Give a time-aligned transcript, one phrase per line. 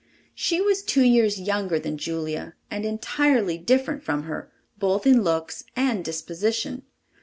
[0.33, 5.63] She was two years younger than Julia and entirely different from her, both in looks
[5.75, 6.81] and disposition.